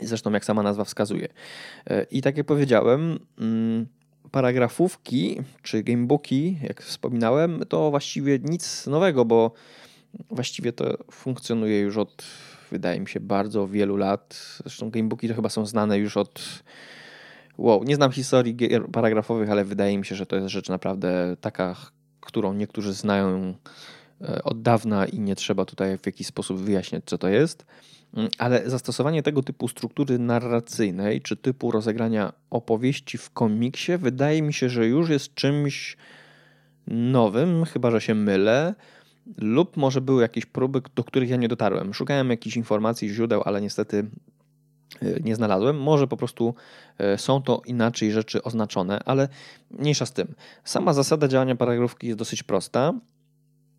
Zresztą, 0.00 0.32
jak 0.32 0.44
sama 0.44 0.62
nazwa 0.62 0.84
wskazuje. 0.84 1.28
I 2.10 2.22
tak 2.22 2.36
jak 2.36 2.46
powiedziałem, 2.46 3.18
mm, 3.38 3.86
paragrafówki 4.30 5.40
czy 5.62 5.82
gamebooki, 5.82 6.58
jak 6.62 6.82
wspominałem, 6.82 7.62
to 7.68 7.90
właściwie 7.90 8.38
nic 8.38 8.86
nowego, 8.86 9.24
bo 9.24 9.52
właściwie 10.30 10.72
to 10.72 10.96
funkcjonuje 11.12 11.80
już 11.80 11.96
od 11.96 12.24
wydaje 12.70 13.00
mi 13.00 13.08
się, 13.08 13.20
bardzo 13.20 13.68
wielu 13.68 13.96
lat. 13.96 14.58
Zresztą 14.62 14.90
gamebooki 14.90 15.28
to 15.28 15.34
chyba 15.34 15.48
są 15.48 15.66
znane 15.66 15.98
już 15.98 16.16
od. 16.16 16.62
Wow, 17.58 17.84
nie 17.84 17.96
znam 17.96 18.12
historii 18.12 18.56
paragrafowych, 18.92 19.50
ale 19.50 19.64
wydaje 19.64 19.98
mi 19.98 20.06
się, 20.06 20.14
że 20.14 20.26
to 20.26 20.36
jest 20.36 20.48
rzecz 20.48 20.68
naprawdę 20.68 21.36
taka, 21.40 21.76
którą 22.20 22.54
niektórzy 22.54 22.92
znają 22.92 23.54
e, 24.20 24.42
od 24.42 24.62
dawna 24.62 25.06
i 25.06 25.20
nie 25.20 25.36
trzeba 25.36 25.64
tutaj 25.64 25.98
w 25.98 26.06
jakiś 26.06 26.26
sposób 26.26 26.58
wyjaśniać, 26.58 27.04
co 27.06 27.18
to 27.18 27.28
jest. 27.28 27.66
Mm, 28.14 28.28
ale 28.38 28.70
zastosowanie 28.70 29.22
tego 29.22 29.42
typu 29.42 29.68
struktury 29.68 30.18
narracyjnej 30.18 31.20
czy 31.20 31.36
typu 31.36 31.70
rozegrania 31.70 32.32
opowieści 32.50 33.18
w 33.18 33.30
komiksie 33.30 33.96
wydaje 33.96 34.42
mi 34.42 34.52
się, 34.52 34.68
że 34.68 34.86
już 34.86 35.10
jest 35.10 35.34
czymś 35.34 35.96
nowym, 36.86 37.64
chyba 37.64 37.90
że 37.90 38.00
się 38.00 38.14
mylę 38.14 38.74
lub 39.38 39.76
może 39.76 40.00
były 40.00 40.22
jakieś 40.22 40.46
próby, 40.46 40.82
do 40.94 41.04
których 41.04 41.30
ja 41.30 41.36
nie 41.36 41.48
dotarłem. 41.48 41.94
Szukałem 41.94 42.30
jakichś 42.30 42.56
informacji, 42.56 43.08
źródeł, 43.08 43.42
ale 43.44 43.60
niestety 43.60 44.10
e, 45.02 45.20
nie 45.20 45.36
znalazłem. 45.36 45.82
Może 45.82 46.06
po 46.06 46.16
prostu 46.16 46.54
e, 46.98 47.18
są 47.18 47.42
to 47.42 47.62
inaczej 47.66 48.12
rzeczy 48.12 48.42
oznaczone, 48.42 49.00
ale 49.04 49.28
mniejsza 49.70 50.06
z 50.06 50.12
tym. 50.12 50.34
Sama 50.64 50.92
zasada 50.92 51.28
działania 51.28 51.56
paragrafki 51.56 52.06
jest 52.06 52.18
dosyć 52.18 52.42
prosta. 52.42 52.92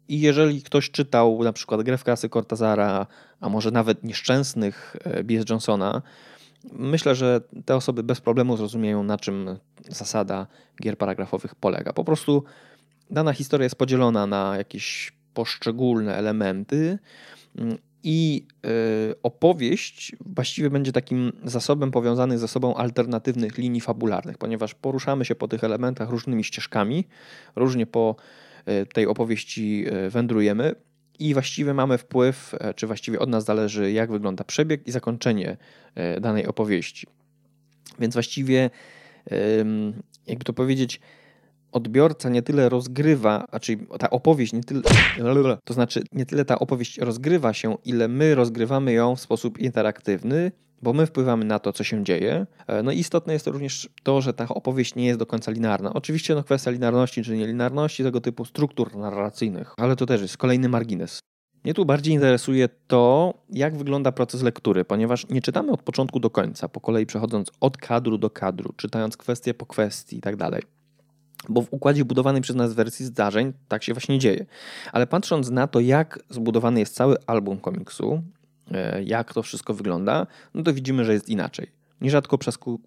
I 0.07 0.19
jeżeli 0.19 0.61
ktoś 0.61 0.91
czytał 0.91 1.43
na 1.43 1.53
przykład 1.53 1.83
grę 1.83 1.97
w 1.97 2.03
klasy 2.03 2.29
Cortazara, 2.29 3.07
a 3.39 3.49
może 3.49 3.71
nawet 3.71 4.03
nieszczęsnych 4.03 4.95
e, 5.03 5.23
B.S. 5.23 5.45
Johnsona, 5.49 6.01
myślę, 6.71 7.15
że 7.15 7.41
te 7.65 7.75
osoby 7.75 8.03
bez 8.03 8.21
problemu 8.21 8.57
zrozumieją, 8.57 9.03
na 9.03 9.17
czym 9.17 9.57
zasada 9.89 10.47
gier 10.81 10.97
paragrafowych 10.97 11.55
polega. 11.55 11.93
Po 11.93 12.03
prostu 12.03 12.43
dana 13.09 13.33
historia 13.33 13.63
jest 13.63 13.75
podzielona 13.75 14.27
na 14.27 14.57
jakieś 14.57 15.13
poszczególne 15.33 16.15
elementy 16.15 16.99
mm, 17.57 17.77
i 18.03 18.47
y, 18.65 19.15
opowieść 19.23 20.15
właściwie 20.25 20.69
będzie 20.69 20.91
takim 20.91 21.31
zasobem 21.43 21.91
powiązanych 21.91 22.39
ze 22.39 22.47
sobą 22.47 22.75
alternatywnych 22.75 23.57
linii 23.57 23.81
fabularnych, 23.81 24.37
ponieważ 24.37 24.75
poruszamy 24.75 25.25
się 25.25 25.35
po 25.35 25.47
tych 25.47 25.63
elementach 25.63 26.09
różnymi 26.09 26.43
ścieżkami, 26.43 27.07
różnie 27.55 27.85
po 27.85 28.15
y, 28.67 28.85
tej 28.85 29.07
opowieści 29.07 29.85
y, 30.05 30.09
wędrujemy 30.09 30.75
i 31.19 31.33
właściwie 31.33 31.73
mamy 31.73 31.97
wpływ, 31.97 32.55
e, 32.59 32.73
czy 32.73 32.87
właściwie 32.87 33.19
od 33.19 33.29
nas 33.29 33.45
zależy, 33.45 33.91
jak 33.91 34.11
wygląda 34.11 34.43
przebieg 34.43 34.87
i 34.87 34.91
zakończenie 34.91 35.57
e, 35.95 36.19
danej 36.19 36.47
opowieści. 36.47 37.07
Więc 37.99 38.13
właściwie, 38.13 38.69
jakby 40.27 40.45
to 40.45 40.53
powiedzieć, 40.53 40.99
odbiorca 41.71 42.29
nie 42.29 42.41
tyle 42.41 42.69
rozgrywa, 42.69 43.45
a 43.51 43.59
czyli 43.59 43.87
ta 43.99 44.09
opowieść 44.09 44.53
nie 44.53 44.63
tyle, 44.63 44.81
to 45.63 45.73
znaczy 45.73 46.03
nie 46.11 46.25
tyle 46.25 46.45
ta 46.45 46.59
opowieść 46.59 46.97
rozgrywa 46.97 47.53
się, 47.53 47.77
ile 47.85 48.07
my 48.07 48.35
rozgrywamy 48.35 48.93
ją 48.93 49.15
w 49.15 49.21
sposób 49.21 49.57
interaktywny, 49.59 50.51
bo 50.81 50.93
my 50.93 51.05
wpływamy 51.05 51.45
na 51.45 51.59
to, 51.59 51.73
co 51.73 51.83
się 51.83 52.03
dzieje. 52.03 52.47
E, 52.67 52.83
no 52.83 52.91
i 52.91 52.99
istotne 52.99 53.33
jest 53.33 53.47
również 53.47 53.89
to, 54.03 54.21
że 54.21 54.33
ta 54.33 54.47
opowieść 54.47 54.95
nie 54.95 55.05
jest 55.05 55.19
do 55.19 55.25
końca 55.25 55.51
linearna. 55.51 55.93
Oczywiście 55.93 56.35
no, 56.35 56.43
kwestia 56.43 56.71
linearności 56.71 57.23
czy 57.23 57.37
nielinearności 57.37 58.03
tego 58.03 58.21
typu 58.21 58.45
struktur 58.45 58.95
narracyjnych, 58.95 59.73
ale 59.77 59.95
to 59.95 60.05
też 60.05 60.21
jest 60.21 60.37
kolejny 60.37 60.69
margines. 60.69 61.19
Mnie 61.63 61.73
tu 61.73 61.85
bardziej 61.85 62.13
interesuje 62.13 62.69
to, 62.87 63.33
jak 63.49 63.77
wygląda 63.77 64.11
proces 64.11 64.41
lektury, 64.41 64.85
ponieważ 64.85 65.29
nie 65.29 65.41
czytamy 65.41 65.71
od 65.71 65.83
początku 65.83 66.19
do 66.19 66.29
końca, 66.29 66.69
po 66.69 66.81
kolei 66.81 67.05
przechodząc 67.05 67.51
od 67.59 67.77
kadru 67.77 68.17
do 68.17 68.29
kadru, 68.29 68.73
czytając 68.77 69.17
kwestię 69.17 69.53
po 69.53 69.65
kwestii 69.65 70.17
i 70.17 70.21
tak 70.21 70.35
dalej. 70.35 70.61
Bo 71.49 71.61
w 71.61 71.67
układzie 71.71 72.05
budowanej 72.05 72.41
przez 72.41 72.55
nas 72.55 72.73
wersji 72.73 73.05
zdarzeń 73.05 73.53
tak 73.67 73.83
się 73.83 73.93
właśnie 73.93 74.19
dzieje. 74.19 74.45
Ale 74.91 75.07
patrząc 75.07 75.49
na 75.49 75.67
to, 75.67 75.79
jak 75.79 76.19
zbudowany 76.29 76.79
jest 76.79 76.95
cały 76.95 77.15
album 77.27 77.57
komiksu, 77.57 78.21
e, 78.71 79.03
jak 79.03 79.33
to 79.33 79.43
wszystko 79.43 79.73
wygląda, 79.73 80.27
no 80.53 80.63
to 80.63 80.73
widzimy, 80.73 81.05
że 81.05 81.13
jest 81.13 81.29
inaczej. 81.29 81.67
Nierzadko 82.01 82.37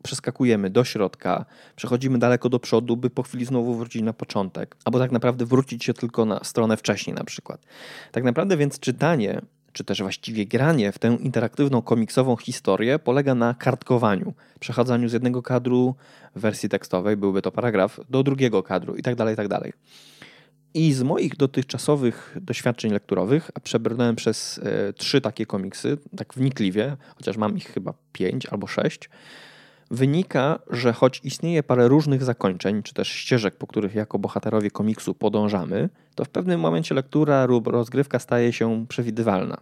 przeskakujemy 0.02 0.70
do 0.70 0.84
środka, 0.84 1.44
przechodzimy 1.76 2.18
daleko 2.18 2.48
do 2.48 2.58
przodu, 2.58 2.96
by 2.96 3.10
po 3.10 3.22
chwili 3.22 3.44
znowu 3.44 3.74
wrócić 3.74 4.02
na 4.02 4.12
początek, 4.12 4.76
albo 4.84 4.98
tak 4.98 5.12
naprawdę 5.12 5.46
wrócić 5.46 5.84
się 5.84 5.94
tylko 5.94 6.24
na 6.24 6.44
stronę 6.44 6.76
wcześniej 6.76 7.16
na 7.16 7.24
przykład. 7.24 7.66
Tak 8.12 8.24
naprawdę 8.24 8.56
więc 8.56 8.78
czytanie 8.78 9.40
czy 9.74 9.84
też 9.84 10.02
właściwie 10.02 10.46
granie 10.46 10.92
w 10.92 10.98
tę 10.98 11.18
interaktywną 11.20 11.82
komiksową 11.82 12.36
historię 12.36 12.98
polega 12.98 13.34
na 13.34 13.54
kartkowaniu, 13.54 14.34
przechadzaniu 14.60 15.08
z 15.08 15.12
jednego 15.12 15.42
kadru 15.42 15.94
wersji 16.36 16.68
tekstowej, 16.68 17.16
byłby 17.16 17.42
to 17.42 17.52
paragraf, 17.52 18.00
do 18.10 18.22
drugiego 18.22 18.62
kadru 18.62 18.96
itd. 18.96 19.16
Tak 19.16 19.28
itd. 19.28 19.48
Tak 19.48 19.72
I 20.74 20.92
z 20.92 21.02
moich 21.02 21.36
dotychczasowych 21.36 22.36
doświadczeń 22.40 22.92
lekturowych, 22.92 23.50
a 23.54 23.60
przebrnąłem 23.60 24.16
przez 24.16 24.60
e, 24.62 24.92
trzy 24.92 25.20
takie 25.20 25.46
komiksy, 25.46 25.98
tak 26.16 26.34
wnikliwie, 26.34 26.96
chociaż 27.16 27.36
mam 27.36 27.56
ich 27.56 27.66
chyba 27.66 27.94
pięć 28.12 28.46
albo 28.46 28.66
sześć, 28.66 29.10
wynika, 29.94 30.58
że 30.70 30.92
choć 30.92 31.20
istnieje 31.24 31.62
parę 31.62 31.88
różnych 31.88 32.24
zakończeń, 32.24 32.82
czy 32.82 32.94
też 32.94 33.08
ścieżek, 33.08 33.56
po 33.56 33.66
których 33.66 33.94
jako 33.94 34.18
bohaterowie 34.18 34.70
komiksu 34.70 35.14
podążamy, 35.14 35.88
to 36.14 36.24
w 36.24 36.28
pewnym 36.28 36.60
momencie 36.60 36.94
lektura 36.94 37.44
lub 37.44 37.66
rozgrywka 37.66 38.18
staje 38.18 38.52
się 38.52 38.86
przewidywalna. 38.88 39.56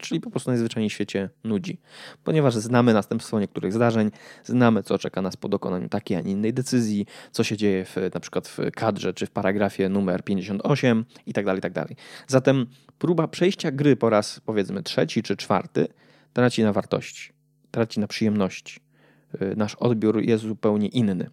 Czyli 0.00 0.20
po 0.20 0.30
prostu 0.30 0.50
najzwyczajniej 0.50 0.90
w 0.90 0.92
świecie 0.92 1.30
nudzi, 1.44 1.80
ponieważ 2.24 2.54
znamy 2.54 2.94
następstwo 2.94 3.40
niektórych 3.40 3.72
zdarzeń, 3.72 4.10
znamy, 4.44 4.82
co 4.82 4.98
czeka 4.98 5.22
nas 5.22 5.36
po 5.36 5.48
dokonaniu 5.48 5.88
takiej, 5.88 6.16
a 6.16 6.20
nie 6.20 6.32
innej 6.32 6.54
decyzji, 6.54 7.06
co 7.32 7.44
się 7.44 7.56
dzieje 7.56 7.84
w, 7.84 7.96
na 8.14 8.20
przykład 8.20 8.48
w 8.48 8.58
kadrze 8.74 9.14
czy 9.14 9.26
w 9.26 9.30
paragrafie 9.30 9.88
numer 9.88 10.24
58 10.24 11.04
itd. 11.26 11.54
Itd. 11.54 11.86
Zatem 12.26 12.66
próba 12.98 13.28
przejścia 13.28 13.70
gry 13.70 13.96
po 13.96 14.10
raz 14.10 14.40
powiedzmy 14.44 14.82
trzeci 14.82 15.22
czy 15.22 15.36
czwarty 15.36 15.88
traci 16.32 16.62
na 16.62 16.72
wartości, 16.72 17.32
traci 17.70 18.00
na 18.00 18.06
przyjemności. 18.06 18.85
Y, 19.42 19.56
nasz 19.56 19.74
odbiór 19.74 20.22
jest 20.22 20.44
zupełnie 20.44 20.88
inny. 20.88 21.30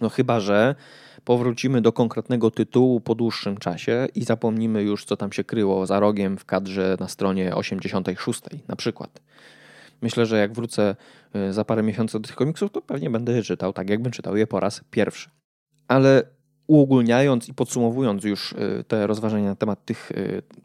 No 0.00 0.08
chyba, 0.08 0.40
że 0.40 0.74
powrócimy 1.24 1.80
do 1.80 1.92
konkretnego 1.92 2.50
tytułu 2.50 3.00
po 3.00 3.14
dłuższym 3.14 3.56
czasie 3.56 4.06
i 4.14 4.24
zapomnimy 4.24 4.82
już, 4.82 5.04
co 5.04 5.16
tam 5.16 5.32
się 5.32 5.44
kryło 5.44 5.86
za 5.86 6.00
rogiem 6.00 6.38
w 6.38 6.44
kadrze 6.44 6.96
na 7.00 7.08
stronie 7.08 7.54
86 7.54 8.40
na 8.68 8.76
przykład. 8.76 9.20
Myślę, 10.02 10.26
że 10.26 10.38
jak 10.38 10.52
wrócę 10.52 10.96
y, 11.36 11.52
za 11.52 11.64
parę 11.64 11.82
miesięcy 11.82 12.20
do 12.20 12.28
tych 12.28 12.36
komiksów, 12.36 12.72
to 12.72 12.82
pewnie 12.82 13.10
będę 13.10 13.42
czytał 13.42 13.72
tak, 13.72 13.90
jakbym 13.90 14.12
czytał 14.12 14.36
je 14.36 14.46
po 14.46 14.60
raz 14.60 14.80
pierwszy. 14.90 15.30
Ale 15.88 16.22
uogólniając 16.66 17.48
i 17.48 17.54
podsumowując 17.54 18.24
już 18.24 18.52
y, 18.52 18.84
te 18.88 19.06
rozważania 19.06 19.48
na 19.48 19.56
temat 19.56 19.84
tych 19.84 20.12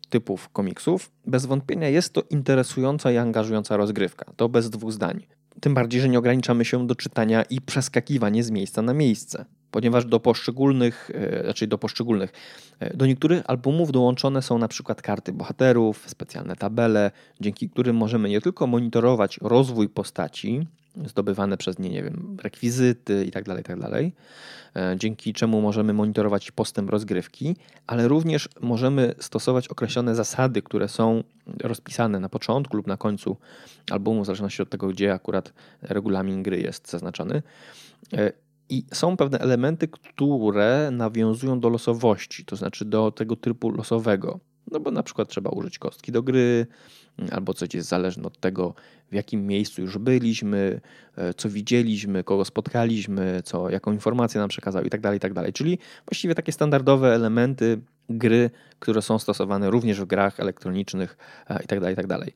typów 0.10 0.50
komiksów, 0.50 1.12
bez 1.25 1.46
wątpienia 1.46 1.89
jest 1.89 2.13
to 2.13 2.24
interesująca 2.30 3.12
i 3.12 3.18
angażująca 3.18 3.77
rozgrywka. 3.77 4.25
To 4.36 4.50
bez 4.50 4.70
dwóch 4.70 4.92
zdań. 4.92 5.37
Tym 5.61 5.73
bardziej, 5.73 6.01
że 6.01 6.09
nie 6.09 6.19
ograniczamy 6.19 6.65
się 6.65 6.87
do 6.87 6.95
czytania 6.95 7.43
i 7.43 7.61
przeskakiwania 7.61 8.43
z 8.43 8.51
miejsca 8.51 8.81
na 8.81 8.93
miejsce 8.93 9.45
ponieważ 9.71 10.05
do 10.05 10.19
poszczególnych, 10.19 11.11
e, 11.13 11.43
znaczy 11.43 11.67
do 11.67 11.77
poszczególnych, 11.77 12.33
e, 12.79 12.97
do 12.97 13.05
niektórych 13.05 13.43
albumów 13.47 13.91
dołączone 13.91 14.41
są 14.41 14.57
na 14.57 14.67
przykład 14.67 15.01
karty 15.01 15.33
bohaterów, 15.33 16.03
specjalne 16.07 16.55
tabele, 16.55 17.11
dzięki 17.41 17.69
którym 17.69 17.95
możemy 17.95 18.29
nie 18.29 18.41
tylko 18.41 18.67
monitorować 18.67 19.39
rozwój 19.41 19.89
postaci, 19.89 20.67
zdobywane 21.06 21.58
przez 21.58 21.80
nie, 21.80 21.89
nie 21.89 22.04
wiem, 22.04 22.38
rekwizyty 22.44 23.25
i 23.25 23.32
tak 23.32 23.46
dalej, 23.46 23.63
tak 23.63 23.77
e, 24.75 24.96
dzięki 24.98 25.34
czemu 25.34 25.62
możemy 25.62 25.94
monitorować 25.94 26.51
postęp 26.51 26.89
rozgrywki, 26.89 27.56
ale 27.88 28.08
również 28.08 28.50
możemy 28.62 29.16
stosować 29.20 29.68
określone 29.68 30.16
zasady, 30.16 30.62
które 30.62 30.88
są 30.88 31.24
rozpisane 31.63 32.20
na 32.20 32.30
początku 32.30 32.77
lub 32.77 32.88
na 32.88 32.98
końcu 32.98 33.38
albumu, 33.92 34.24
w 34.24 34.25
zależności 34.25 34.62
od 34.62 34.70
tego, 34.70 34.88
gdzie 34.88 35.13
akurat 35.13 35.54
regulamin 35.82 36.44
gry 36.44 36.62
jest 36.62 36.89
zaznaczony 36.89 37.42
i 38.70 38.86
są 38.94 39.18
pewne 39.18 39.39
elementy, 39.39 39.88
które 39.88 40.89
nawiązują 40.92 41.60
do 41.60 41.70
losowości, 41.70 42.46
to 42.46 42.56
znaczy 42.56 42.86
do 42.86 43.12
tego 43.12 43.36
typu 43.36 43.70
losowego. 43.70 44.39
No 44.71 44.79
bo 44.79 44.91
na 44.91 45.03
przykład 45.03 45.29
trzeba 45.29 45.50
użyć 45.50 45.79
kostki 45.79 46.12
do 46.12 46.24
gry, 46.24 46.67
albo 47.31 47.53
coś 47.53 47.74
jest 47.74 47.89
zależne 47.89 48.24
od 48.24 48.39
tego, 48.39 48.74
w 49.12 49.15
jakim 49.15 49.47
miejscu 49.47 49.81
już 49.81 49.97
byliśmy, 49.97 50.81
e, 51.15 51.33
co 51.33 51.50
widzieliśmy, 51.50 52.24
kogo 52.24 52.45
spotkaliśmy, 52.45 53.41
co, 53.43 53.69
jaką 53.69 53.91
informację 53.91 54.39
nam 54.39 54.50
przekazał 54.50 54.83
i 54.83 54.89
tak 54.89 55.01
dalej, 55.01 55.17
i 55.17 55.19
tak 55.19 55.33
dalej. 55.33 55.53
Czyli 55.53 55.79
właściwie 56.05 56.36
takie 56.36 56.51
standardowe 56.51 57.15
elementy 57.15 57.79
gry, 58.09 58.50
które 58.79 59.01
są 59.01 59.19
stosowane 59.19 59.69
również 59.69 60.01
w 60.01 60.05
grach 60.05 60.39
elektronicznych 60.39 61.17
e, 61.50 61.63
i 61.63 61.67
tak 61.67 61.79
dalej, 61.79 61.93
i 61.93 61.95
tak 61.97 62.07
dalej. 62.07 62.33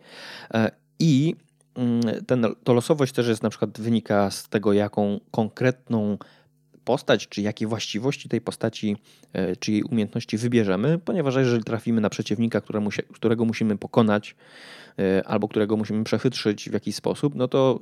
E, 0.53 0.71
I 0.99 1.35
Mm, 1.75 2.25
ten, 2.25 2.47
to 2.63 2.73
losowość 2.73 3.13
też 3.13 3.27
jest 3.27 3.43
na 3.43 3.49
przykład 3.49 3.81
wynika 3.81 4.31
z 4.31 4.49
tego, 4.49 4.73
jaką 4.73 5.19
konkretną 5.31 6.17
postać, 6.91 7.27
czy 7.27 7.41
jakie 7.41 7.67
właściwości 7.67 8.29
tej 8.29 8.41
postaci, 8.41 8.97
e, 9.33 9.55
czy 9.55 9.71
jej 9.71 9.83
umiejętności 9.83 10.37
wybierzemy, 10.37 10.99
ponieważ 10.99 11.35
jeżeli 11.35 11.63
trafimy 11.63 12.01
na 12.01 12.09
przeciwnika, 12.09 12.61
którego 13.13 13.45
musimy 13.45 13.77
pokonać, 13.77 14.35
e, 14.99 15.27
albo 15.27 15.47
którego 15.47 15.77
musimy 15.77 16.03
przechytrzyć 16.03 16.69
w 16.69 16.73
jakiś 16.73 16.95
sposób, 16.95 17.35
no 17.35 17.47
to 17.47 17.79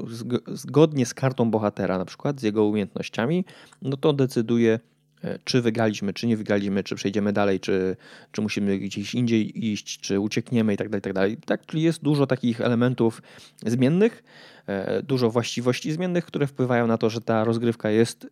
zgodnie 0.48 1.06
z 1.06 1.14
kartą 1.14 1.52
bohatera, 1.52 1.98
na 1.98 2.06
przykład 2.06 2.40
z 2.40 2.44
jego 2.44 2.66
umiejętnościami, 2.66 3.46
no 3.82 3.98
to 3.98 4.14
decyduje 4.14 4.80
E, 5.24 5.40
czy 5.44 5.62
wygraliśmy, 5.62 6.14
czy 6.14 6.28
nie 6.28 6.38
wygraliśmy, 6.38 6.84
czy 6.84 6.96
przejdziemy 6.96 7.34
dalej, 7.34 7.60
czy, 7.60 7.96
czy 8.32 8.42
musimy 8.42 8.80
gdzieś 8.80 9.16
indziej 9.16 9.66
iść, 9.72 10.00
czy 10.00 10.20
uciekniemy 10.20 10.74
i 10.74 10.78
tak 10.78 10.90
dalej, 10.90 11.02
tak. 11.02 11.46
Tak, 11.46 11.66
czyli 11.66 11.84
jest 11.84 12.04
dużo 12.04 12.28
takich 12.28 12.62
elementów 12.62 13.22
zmiennych, 13.66 14.24
dużo 15.04 15.30
właściwości 15.30 15.92
zmiennych, 15.92 16.26
które 16.26 16.48
wpływają 16.48 16.88
na 16.88 16.98
to, 16.98 17.10
że 17.10 17.22
ta 17.22 17.44
rozgrywka 17.44 17.90
jest 17.90 18.28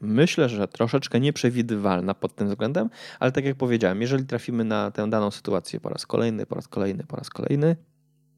myślę, 0.00 0.48
że 0.48 0.68
troszeczkę 0.68 1.20
nieprzewidywalna 1.20 2.14
pod 2.14 2.34
tym 2.34 2.48
względem, 2.48 2.90
ale 3.20 3.32
tak 3.32 3.44
jak 3.44 3.56
powiedziałem, 3.56 4.02
jeżeli 4.02 4.26
trafimy 4.26 4.64
na 4.64 4.90
tę 4.90 5.10
daną 5.10 5.30
sytuację 5.30 5.80
po 5.80 5.88
raz 5.88 6.06
kolejny, 6.06 6.46
po 6.46 6.54
raz 6.54 6.68
kolejny, 6.68 7.04
po 7.04 7.16
raz 7.16 7.30
kolejny, 7.30 7.76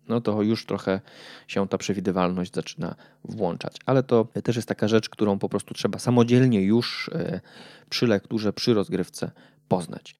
no 0.08 0.20
to 0.20 0.42
już 0.42 0.66
trochę 0.66 1.00
się 1.48 1.68
ta 1.68 1.78
przewidywalność 1.78 2.54
zaczyna 2.54 2.94
włączać. 3.24 3.76
Ale 3.86 4.02
to 4.02 4.28
też 4.44 4.56
jest 4.56 4.68
taka 4.68 4.88
rzecz, 4.88 5.08
którą 5.08 5.38
po 5.38 5.48
prostu 5.48 5.74
trzeba 5.74 5.98
samodzielnie 5.98 6.62
już 6.62 7.10
e, 7.14 7.40
przy 7.88 8.06
lekturze, 8.06 8.52
przy 8.52 8.74
rozgrywce 8.74 9.30
poznać. 9.68 10.14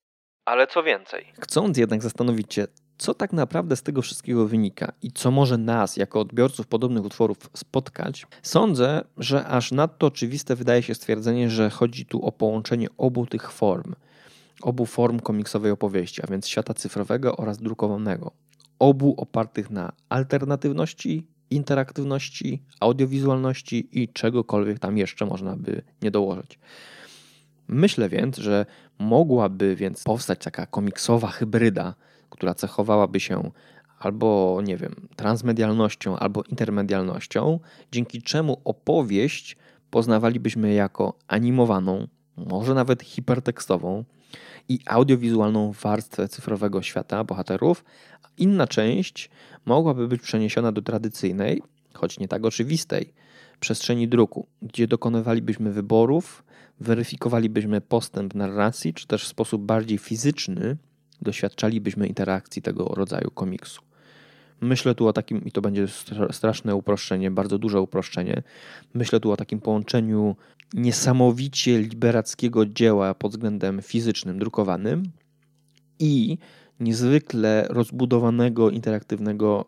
Ale 0.45 0.67
co 0.67 0.83
więcej? 0.83 1.27
Chcąc 1.41 1.79
jednak 1.79 2.03
zastanowić 2.03 2.55
się, 2.55 2.67
co 2.99 3.15
tak 3.15 3.33
naprawdę 3.33 3.77
z 3.77 3.83
tego 3.83 4.03
wszystkiego 4.03 4.49
wynika 4.49 4.93
i 5.03 5.13
co 5.13 5.31
może 5.31 5.59
nas, 5.59 5.97
jako 5.97 6.21
odbiorców 6.21 6.67
podobnych 6.67 7.05
utworów, 7.05 7.37
spotkać, 7.55 8.27
sądzę, 8.43 9.05
że 9.17 9.47
aż 9.47 9.73
nadto 9.73 10.07
oczywiste 10.07 10.57
wydaje 10.57 10.83
się 10.83 10.95
stwierdzenie, 10.95 11.51
że 11.51 11.71
chodzi 11.71 12.07
tu 12.07 12.23
o 12.25 12.33
połączenie 12.33 12.89
obu 12.99 13.27
tych 13.27 13.53
form, 13.53 13.95
obu 14.63 14.87
form 14.87 15.21
komiksowej 15.21 15.73
opowieści, 15.73 16.23
a 16.23 16.27
więc 16.27 16.49
świata 16.49 16.75
cyfrowego 16.75 17.37
oraz 17.37 17.59
drukowanego 17.59 18.33
obu 18.83 19.15
opartych 19.17 19.71
na 19.71 19.93
alternatywności, 20.09 21.27
interaktywności, 21.51 22.63
audiowizualności 22.81 24.03
i 24.03 24.09
czegokolwiek 24.09 24.79
tam 24.79 24.99
jeszcze 24.99 25.27
można 25.27 25.57
by 25.57 25.83
nie 26.03 26.11
dołożyć. 26.11 26.59
Myślę 27.69 28.09
więc, 28.09 28.37
że 28.37 28.67
mogłaby 28.99 29.77
więc 29.77 30.03
powstać 30.03 30.45
taka 30.45 30.67
komiksowa 30.67 31.29
hybryda, 31.29 31.95
która 32.33 32.55
cechowałaby 32.55 33.21
się 33.21 33.51
albo, 33.99 34.61
nie 34.65 34.77
wiem, 34.77 35.09
transmedialnością, 35.17 36.17
albo 36.17 36.43
intermedialnością, 36.43 37.61
dzięki 37.93 38.23
czemu 38.23 38.61
opowieść 38.65 39.57
poznawalibyśmy 39.91 40.75
jako 40.75 41.15
animowaną, 41.29 42.09
może 42.37 42.75
nawet 42.75 43.03
hipertekstową 43.03 44.05
i 44.69 44.79
audiowizualną 44.87 45.73
warstwę 45.73 46.29
cyfrowego 46.29 46.83
świata 46.83 47.25
bohaterów, 47.25 47.85
Inna 48.39 48.67
część 48.67 49.31
mogłaby 49.65 50.09
być 50.09 50.23
przeniesiona 50.23 50.73
do 50.73 50.83
tradycyjnej, 50.83 51.63
choć 51.95 52.19
nie 52.19 52.29
tak 52.29 52.45
oczywistej, 52.45 53.13
przestrzeni 53.61 54.09
druku, 54.09 54.47
gdzie 54.63 54.89
dokonywalibyśmy 54.89 55.73
wyborów, 55.73 56.45
weryfikowalibyśmy 56.81 57.81
postęp 57.81 58.35
narracji, 58.35 58.95
czy 58.95 59.07
też 59.07 59.25
w 59.25 59.29
sposób 59.29 59.63
bardziej 59.63 59.99
fizyczny 59.99 60.77
doświadczalibyśmy 61.23 62.07
interakcji 62.07 62.63
tego 62.63 62.85
rodzaju 62.85 63.31
komiksu. 63.31 63.83
Myślę 64.61 64.95
tu 64.95 65.07
o 65.07 65.13
takim, 65.13 65.45
i 65.45 65.53
to 65.53 65.61
będzie 65.61 65.87
straszne 66.31 66.75
uproszczenie, 66.75 67.31
bardzo 67.31 67.59
duże 67.59 67.81
uproszczenie. 67.81 68.43
Myślę 68.95 69.21
tu 69.21 69.33
o 69.33 69.37
takim 69.37 69.61
połączeniu 69.61 70.37
niesamowicie 70.75 71.79
liberackiego 71.79 72.67
dzieła 72.67 73.15
pod 73.15 73.31
względem 73.33 73.83
fizycznym, 73.83 74.39
drukowanym 74.39 75.03
i 75.99 76.39
niezwykle 76.81 77.67
rozbudowanego, 77.71 78.71
interaktywnego 78.71 79.65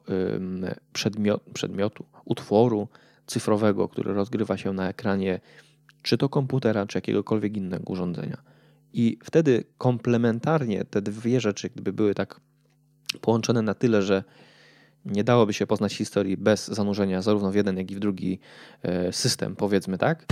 przedmiot, 0.92 1.42
przedmiotu, 1.54 2.04
utworu 2.24 2.88
cyfrowego, 3.26 3.88
który 3.88 4.14
rozgrywa 4.14 4.56
się 4.56 4.72
na 4.72 4.88
ekranie 4.88 5.40
czy 6.02 6.18
to 6.18 6.28
komputera, 6.28 6.86
czy 6.86 6.98
jakiegokolwiek 6.98 7.56
innego 7.56 7.92
urządzenia. 7.92 8.53
I 8.94 9.18
wtedy 9.24 9.64
komplementarnie 9.78 10.84
te 10.84 11.02
dwie 11.02 11.40
rzeczy, 11.40 11.70
gdyby 11.70 11.92
były 11.92 12.14
tak 12.14 12.40
połączone 13.20 13.62
na 13.62 13.74
tyle, 13.74 14.02
że 14.02 14.24
nie 15.04 15.24
dałoby 15.24 15.52
się 15.52 15.66
poznać 15.66 15.94
historii 15.94 16.36
bez 16.36 16.68
zanurzenia 16.68 17.22
zarówno 17.22 17.50
w 17.50 17.54
jeden, 17.54 17.76
jak 17.76 17.90
i 17.90 17.94
w 17.94 17.98
drugi 17.98 18.38
e, 18.82 19.12
system, 19.12 19.56
powiedzmy 19.56 19.98
tak, 19.98 20.26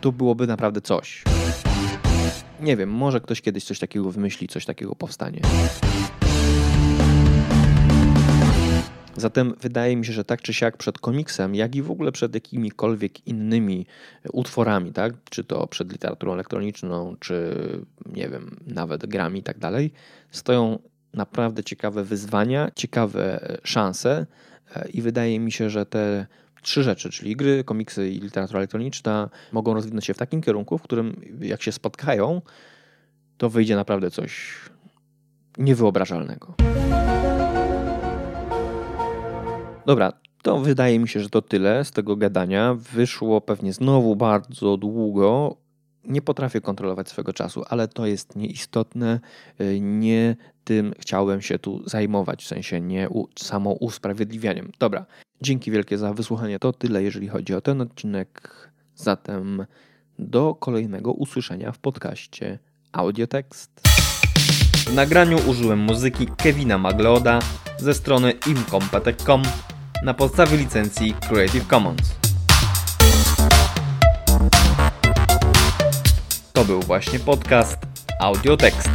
to 0.00 0.12
byłoby 0.12 0.46
naprawdę 0.46 0.80
coś. 0.80 1.24
Nie 2.60 2.76
wiem, 2.76 2.90
może 2.90 3.20
ktoś 3.20 3.40
kiedyś 3.40 3.64
coś 3.64 3.78
takiego 3.78 4.10
wymyśli, 4.10 4.48
coś 4.48 4.64
takiego 4.64 4.94
powstanie. 4.94 5.40
Zatem 9.24 9.54
wydaje 9.60 9.96
mi 9.96 10.06
się, 10.06 10.12
że 10.12 10.24
tak 10.24 10.42
czy 10.42 10.54
siak 10.54 10.76
przed 10.76 10.98
komiksem, 10.98 11.54
jak 11.54 11.76
i 11.76 11.82
w 11.82 11.90
ogóle 11.90 12.12
przed 12.12 12.34
jakimikolwiek 12.34 13.26
innymi 13.26 13.86
utworami, 14.32 14.92
tak? 14.92 15.14
czy 15.30 15.44
to 15.44 15.66
przed 15.66 15.92
literaturą 15.92 16.32
elektroniczną, 16.32 17.16
czy 17.20 17.56
nie 18.06 18.28
wiem, 18.28 18.56
nawet 18.66 19.06
grami 19.06 19.40
i 19.40 19.42
tak 19.42 19.58
dalej, 19.58 19.92
stoją 20.30 20.78
naprawdę 21.14 21.64
ciekawe 21.64 22.04
wyzwania, 22.04 22.70
ciekawe 22.76 23.40
szanse 23.62 24.26
i 24.92 25.02
wydaje 25.02 25.40
mi 25.40 25.52
się, 25.52 25.70
że 25.70 25.86
te 25.86 26.26
trzy 26.62 26.82
rzeczy, 26.82 27.10
czyli 27.10 27.36
gry, 27.36 27.64
komiksy 27.64 28.10
i 28.10 28.20
literatura 28.20 28.58
elektroniczna, 28.58 29.30
mogą 29.52 29.74
rozwinąć 29.74 30.04
się 30.04 30.14
w 30.14 30.18
takim 30.18 30.40
kierunku, 30.40 30.78
w 30.78 30.82
którym 30.82 31.20
jak 31.40 31.62
się 31.62 31.72
spotkają, 31.72 32.42
to 33.36 33.50
wyjdzie 33.50 33.76
naprawdę 33.76 34.10
coś 34.10 34.54
niewyobrażalnego. 35.58 36.54
Dobra, 39.86 40.12
to 40.42 40.58
wydaje 40.58 40.98
mi 40.98 41.08
się, 41.08 41.20
że 41.20 41.30
to 41.30 41.42
tyle 41.42 41.84
z 41.84 41.90
tego 41.90 42.16
gadania. 42.16 42.74
Wyszło 42.74 43.40
pewnie 43.40 43.72
znowu 43.72 44.16
bardzo 44.16 44.76
długo. 44.76 45.56
Nie 46.04 46.22
potrafię 46.22 46.60
kontrolować 46.60 47.08
swego 47.08 47.32
czasu, 47.32 47.62
ale 47.68 47.88
to 47.88 48.06
jest 48.06 48.36
nieistotne. 48.36 49.20
Nie 49.80 50.36
tym 50.64 50.94
chciałem 50.98 51.42
się 51.42 51.58
tu 51.58 51.88
zajmować, 51.88 52.44
w 52.44 52.46
sensie 52.46 52.80
nie 52.80 53.08
samo 53.38 53.70
usprawiedliwianiem. 53.72 54.72
Dobra, 54.78 55.06
dzięki 55.42 55.70
wielkie 55.70 55.98
za 55.98 56.14
wysłuchanie. 56.14 56.58
To 56.58 56.72
tyle, 56.72 57.02
jeżeli 57.02 57.28
chodzi 57.28 57.54
o 57.54 57.60
ten 57.60 57.80
odcinek. 57.80 58.50
Zatem 58.94 59.66
do 60.18 60.54
kolejnego 60.54 61.12
usłyszenia 61.12 61.72
w 61.72 61.78
podcaście 61.78 62.58
Audiotekst. 62.92 63.80
W 64.86 64.94
nagraniu 64.94 65.38
użyłem 65.48 65.78
muzyki 65.78 66.26
Kevina 66.26 66.78
Magleoda 66.78 67.38
ze 67.78 67.94
strony 67.94 68.32
imcompetech.com 68.46 69.42
na 70.04 70.14
podstawie 70.14 70.56
licencji 70.56 71.14
Creative 71.28 71.66
Commons. 71.66 72.14
To 76.52 76.64
był 76.64 76.80
właśnie 76.82 77.18
podcast 77.18 77.78
Audiotekst. 78.20 78.88